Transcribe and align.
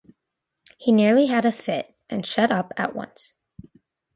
He 0.79 0.91
nearly 0.91 1.27
had 1.27 1.45
a 1.45 1.51
fit, 1.51 1.95
and 2.09 2.25
shut 2.25 2.49
up 2.51 2.73
at 2.75 2.95
once. 2.95 3.33